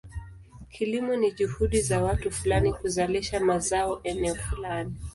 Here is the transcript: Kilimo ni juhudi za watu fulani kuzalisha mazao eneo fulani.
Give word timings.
Kilimo 0.69 1.15
ni 1.15 1.31
juhudi 1.31 1.81
za 1.81 2.03
watu 2.03 2.31
fulani 2.31 2.73
kuzalisha 2.73 3.39
mazao 3.39 4.01
eneo 4.03 4.35
fulani. 4.35 4.95